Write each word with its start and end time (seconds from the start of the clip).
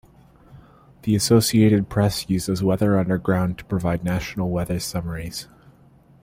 The 1.03 1.15
Associated 1.15 1.87
Press 1.89 2.27
uses 2.27 2.63
Weather 2.63 2.97
Underground 2.97 3.59
to 3.59 3.65
provide 3.65 4.03
national 4.03 4.49
weather 4.49 4.79
summaries. 4.79 5.47